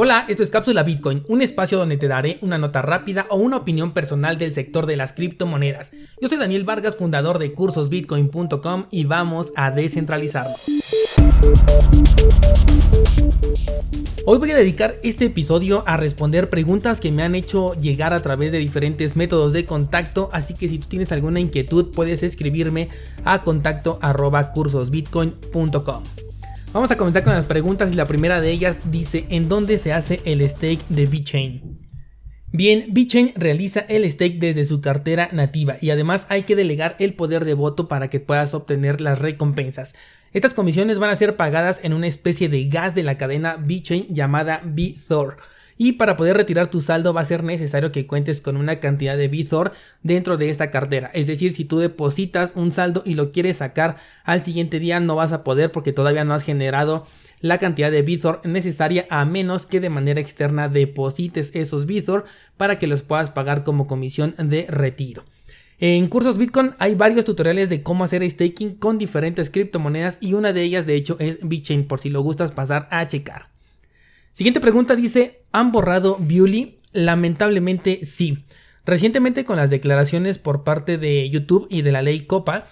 [0.00, 3.56] Hola, esto es Cápsula Bitcoin, un espacio donde te daré una nota rápida o una
[3.56, 5.90] opinión personal del sector de las criptomonedas.
[6.22, 10.54] Yo soy Daniel Vargas, fundador de cursosbitcoin.com y vamos a descentralizarlo.
[14.24, 18.22] Hoy voy a dedicar este episodio a responder preguntas que me han hecho llegar a
[18.22, 22.88] través de diferentes métodos de contacto, así que si tú tienes alguna inquietud puedes escribirme
[23.24, 23.98] a contacto
[24.54, 26.04] cursosbitcoin.com.
[26.72, 29.94] Vamos a comenzar con las preguntas y la primera de ellas dice ¿en dónde se
[29.94, 31.78] hace el stake de VeChain?
[32.52, 37.14] Bien, VeChain realiza el stake desde su cartera nativa y además hay que delegar el
[37.14, 39.94] poder de voto para que puedas obtener las recompensas.
[40.34, 44.06] Estas comisiones van a ser pagadas en una especie de gas de la cadena VeChain
[44.14, 45.38] llamada VThor
[45.78, 49.16] y para poder retirar tu saldo va a ser necesario que cuentes con una cantidad
[49.16, 51.10] de Bithor dentro de esta cartera.
[51.14, 55.14] Es decir, si tú depositas un saldo y lo quieres sacar al siguiente día no
[55.14, 57.06] vas a poder porque todavía no has generado
[57.40, 62.24] la cantidad de Bithor necesaria a menos que de manera externa deposites esos Bithor
[62.56, 65.24] para que los puedas pagar como comisión de retiro.
[65.80, 70.52] En cursos Bitcoin hay varios tutoriales de cómo hacer staking con diferentes criptomonedas y una
[70.52, 73.46] de ellas de hecho es BitChain por si lo gustas pasar a checar.
[74.32, 76.76] Siguiente pregunta dice, ¿han borrado Bewley?
[76.92, 78.38] Lamentablemente sí.
[78.84, 82.66] Recientemente con las declaraciones por parte de YouTube y de la ley COPA,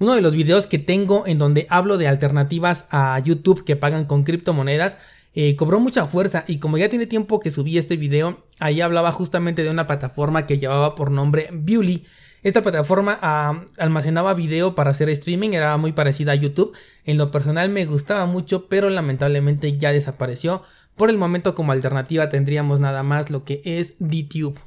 [0.00, 4.06] uno de los videos que tengo en donde hablo de alternativas a YouTube que pagan
[4.06, 4.98] con criptomonedas,
[5.36, 9.12] eh, cobró mucha fuerza y como ya tiene tiempo que subí este video, ahí hablaba
[9.12, 12.04] justamente de una plataforma que llevaba por nombre Bewley.
[12.42, 13.18] Esta plataforma
[13.78, 16.72] almacenaba video para hacer streaming, era muy parecida a YouTube.
[17.04, 20.62] En lo personal me gustaba mucho, pero lamentablemente ya desapareció.
[20.96, 24.58] Por el momento como alternativa tendríamos nada más lo que es DTube.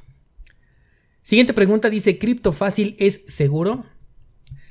[1.22, 3.84] Siguiente pregunta dice, ¿cripto fácil es seguro?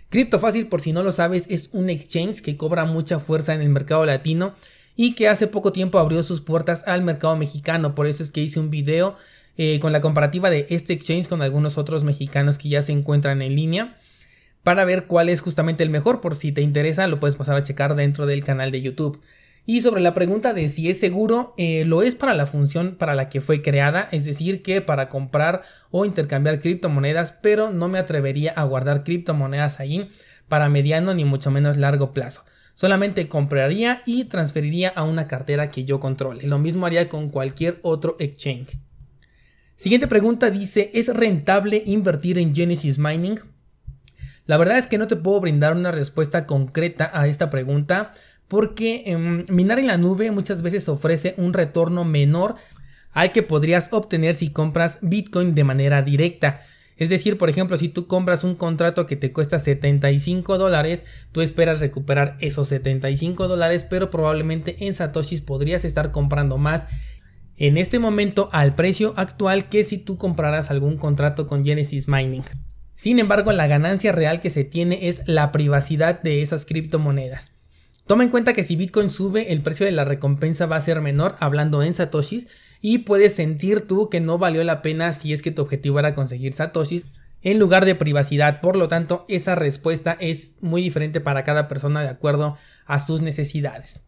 [0.09, 3.61] Cripto fácil, por si no lo sabes, es un exchange que cobra mucha fuerza en
[3.61, 4.53] el mercado latino
[4.95, 7.93] y que hace poco tiempo abrió sus puertas al mercado mexicano.
[7.93, 9.17] Por eso es que hice un video
[9.57, 13.41] eh, con la comparativa de este exchange con algunos otros mexicanos que ya se encuentran
[13.41, 13.97] en línea
[14.63, 16.21] para ver cuál es justamente el mejor.
[16.21, 19.19] Por si te interesa, lo puedes pasar a checar dentro del canal de YouTube.
[19.69, 23.15] Y sobre la pregunta de si es seguro, eh, lo es para la función para
[23.15, 27.99] la que fue creada, es decir, que para comprar o intercambiar criptomonedas, pero no me
[27.99, 30.09] atrevería a guardar criptomonedas ahí
[30.47, 32.45] para mediano ni mucho menos largo plazo.
[32.75, 36.47] Solamente compraría y transferiría a una cartera que yo controle.
[36.47, 38.79] Lo mismo haría con cualquier otro exchange.
[39.75, 43.41] Siguiente pregunta dice, ¿es rentable invertir en Genesis Mining?
[44.45, 48.13] La verdad es que no te puedo brindar una respuesta concreta a esta pregunta
[48.47, 52.55] porque em, minar en la nube muchas veces ofrece un retorno menor
[53.11, 56.61] al que podrías obtener si compras Bitcoin de manera directa.
[56.97, 61.41] Es decir, por ejemplo, si tú compras un contrato que te cuesta 75 dólares, tú
[61.41, 66.87] esperas recuperar esos 75 dólares, pero probablemente en Satoshis podrías estar comprando más
[67.57, 72.43] en este momento al precio actual que si tú compraras algún contrato con Genesis Mining.
[72.95, 77.56] Sin embargo, la ganancia real que se tiene es la privacidad de esas criptomonedas.
[78.07, 81.01] Toma en cuenta que si Bitcoin sube, el precio de la recompensa va a ser
[81.01, 82.47] menor, hablando en satoshis,
[82.79, 86.15] y puedes sentir tú que no valió la pena si es que tu objetivo era
[86.15, 87.05] conseguir satoshis
[87.41, 88.61] en lugar de privacidad.
[88.61, 93.21] Por lo tanto, esa respuesta es muy diferente para cada persona de acuerdo a sus
[93.21, 93.99] necesidades.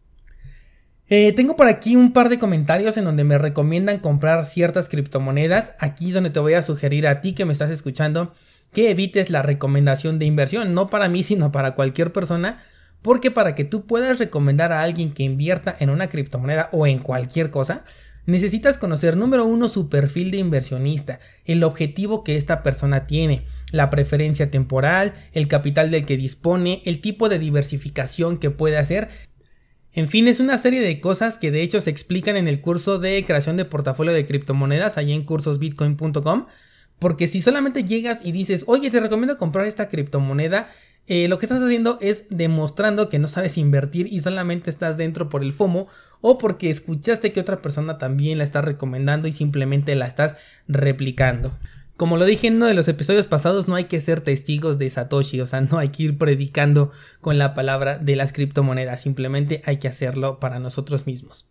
[1.08, 5.72] Eh, tengo por aquí un par de comentarios en donde me recomiendan comprar ciertas criptomonedas.
[5.78, 8.32] Aquí es donde te voy a sugerir a ti que me estás escuchando
[8.72, 12.62] que evites la recomendación de inversión, no para mí, sino para cualquier persona
[13.02, 16.98] porque para que tú puedas recomendar a alguien que invierta en una criptomoneda o en
[16.98, 17.84] cualquier cosa,
[18.26, 23.90] necesitas conocer número uno su perfil de inversionista, el objetivo que esta persona tiene, la
[23.90, 29.08] preferencia temporal, el capital del que dispone, el tipo de diversificación que puede hacer.
[29.92, 32.98] En fin, es una serie de cosas que de hecho se explican en el curso
[32.98, 36.46] de creación de portafolio de criptomonedas allí en cursosbitcoin.com.
[37.00, 40.68] Porque si solamente llegas y dices, oye, te recomiendo comprar esta criptomoneda,
[41.06, 45.28] eh, lo que estás haciendo es demostrando que no sabes invertir y solamente estás dentro
[45.28, 45.88] por el FOMO
[46.20, 50.36] o porque escuchaste que otra persona también la está recomendando y simplemente la estás
[50.68, 51.52] replicando.
[51.96, 54.88] Como lo dije en uno de los episodios pasados, no hay que ser testigos de
[54.88, 59.62] Satoshi, o sea, no hay que ir predicando con la palabra de las criptomonedas, simplemente
[59.64, 61.48] hay que hacerlo para nosotros mismos.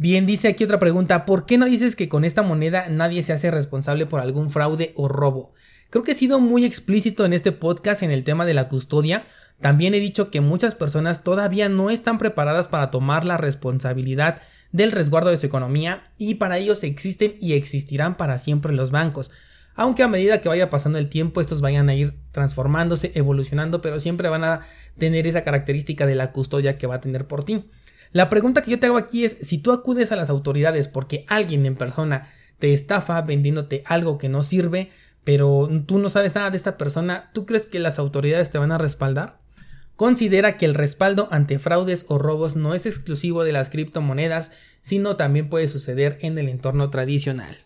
[0.00, 3.34] Bien, dice aquí otra pregunta, ¿por qué no dices que con esta moneda nadie se
[3.34, 5.52] hace responsable por algún fraude o robo?
[5.90, 9.26] Creo que he sido muy explícito en este podcast en el tema de la custodia.
[9.60, 14.40] También he dicho que muchas personas todavía no están preparadas para tomar la responsabilidad
[14.72, 19.30] del resguardo de su economía y para ellos existen y existirán para siempre los bancos.
[19.74, 24.00] Aunque a medida que vaya pasando el tiempo estos vayan a ir transformándose, evolucionando, pero
[24.00, 27.66] siempre van a tener esa característica de la custodia que va a tener por ti.
[28.12, 31.24] La pregunta que yo te hago aquí es, si tú acudes a las autoridades porque
[31.28, 32.28] alguien en persona
[32.58, 34.90] te estafa vendiéndote algo que no sirve,
[35.22, 38.72] pero tú no sabes nada de esta persona, ¿tú crees que las autoridades te van
[38.72, 39.38] a respaldar?
[39.94, 45.16] Considera que el respaldo ante fraudes o robos no es exclusivo de las criptomonedas, sino
[45.16, 47.56] también puede suceder en el entorno tradicional.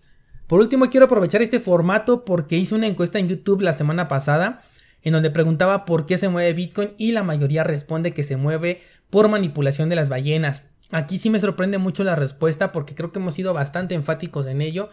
[0.47, 4.63] Por último, quiero aprovechar este formato porque hice una encuesta en YouTube la semana pasada
[5.05, 8.83] en donde preguntaba por qué se mueve Bitcoin y la mayoría responde que se mueve
[9.11, 10.63] por manipulación de las ballenas.
[10.91, 14.61] Aquí sí me sorprende mucho la respuesta porque creo que hemos sido bastante enfáticos en
[14.61, 14.89] ello.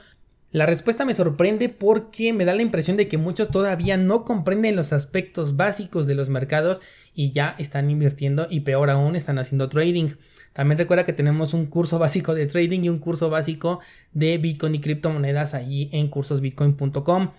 [0.51, 4.75] La respuesta me sorprende porque me da la impresión de que muchos todavía no comprenden
[4.75, 6.81] los aspectos básicos de los mercados
[7.13, 10.09] y ya están invirtiendo y peor aún están haciendo trading.
[10.51, 13.79] También recuerda que tenemos un curso básico de trading y un curso básico
[14.11, 17.29] de Bitcoin y criptomonedas allí en cursosbitcoin.com.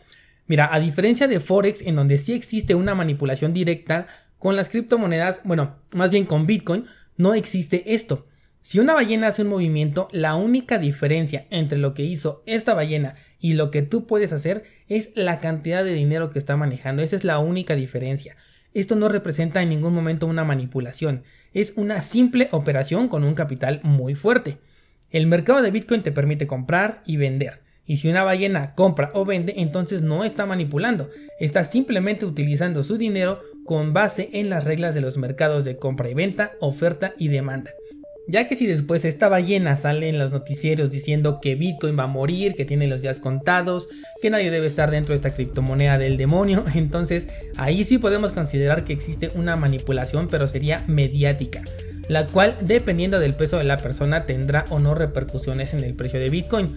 [0.46, 4.06] Mira, a diferencia de Forex, en donde sí existe una manipulación directa,
[4.38, 6.86] con las criptomonedas, bueno, más bien con Bitcoin,
[7.16, 8.26] no existe esto.
[8.60, 13.14] Si una ballena hace un movimiento, la única diferencia entre lo que hizo esta ballena
[13.38, 17.02] y lo que tú puedes hacer es la cantidad de dinero que está manejando.
[17.02, 18.36] Esa es la única diferencia.
[18.74, 23.80] Esto no representa en ningún momento una manipulación, es una simple operación con un capital
[23.82, 24.58] muy fuerte.
[25.10, 27.61] El mercado de Bitcoin te permite comprar y vender.
[27.86, 32.96] Y si una ballena compra o vende, entonces no está manipulando, está simplemente utilizando su
[32.96, 37.28] dinero con base en las reglas de los mercados de compra y venta, oferta y
[37.28, 37.72] demanda.
[38.28, 42.08] Ya que si después esta ballena sale en los noticieros diciendo que Bitcoin va a
[42.08, 43.88] morir, que tiene los días contados,
[44.20, 47.26] que nadie debe estar dentro de esta criptomoneda del demonio, entonces
[47.56, 51.62] ahí sí podemos considerar que existe una manipulación, pero sería mediática,
[52.08, 56.20] la cual dependiendo del peso de la persona tendrá o no repercusiones en el precio
[56.20, 56.76] de Bitcoin.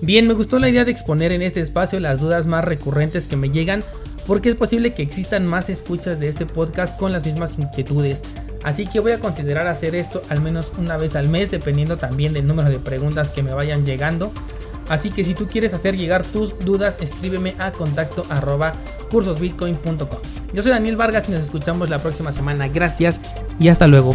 [0.00, 3.36] Bien, me gustó la idea de exponer en este espacio las dudas más recurrentes que
[3.36, 3.82] me llegan,
[4.26, 8.22] porque es posible que existan más escuchas de este podcast con las mismas inquietudes.
[8.62, 12.32] Así que voy a considerar hacer esto al menos una vez al mes, dependiendo también
[12.32, 14.32] del número de preguntas que me vayan llegando.
[14.88, 18.72] Así que si tú quieres hacer llegar tus dudas, escríbeme a contacto arroba
[19.10, 20.18] cursosbitcoin.com.
[20.52, 22.68] Yo soy Daniel Vargas y nos escuchamos la próxima semana.
[22.68, 23.20] Gracias
[23.58, 24.14] y hasta luego.